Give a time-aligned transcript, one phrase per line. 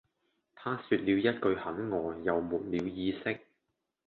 [0.55, 3.41] 她說了一句很餓又沒了意識